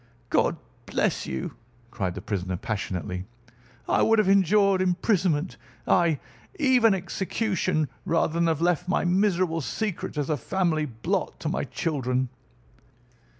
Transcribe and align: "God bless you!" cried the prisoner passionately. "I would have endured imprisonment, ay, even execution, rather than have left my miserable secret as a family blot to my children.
"God 0.31 0.57
bless 0.87 1.27
you!" 1.27 1.55
cried 1.91 2.15
the 2.15 2.23
prisoner 2.23 2.57
passionately. 2.57 3.27
"I 3.87 4.01
would 4.01 4.17
have 4.17 4.27
endured 4.29 4.81
imprisonment, 4.81 5.57
ay, 5.87 6.17
even 6.57 6.95
execution, 6.95 7.87
rather 8.03 8.33
than 8.33 8.47
have 8.47 8.61
left 8.61 8.87
my 8.87 9.05
miserable 9.05 9.61
secret 9.61 10.17
as 10.17 10.27
a 10.31 10.37
family 10.37 10.87
blot 10.87 11.39
to 11.41 11.49
my 11.49 11.65
children. 11.65 12.29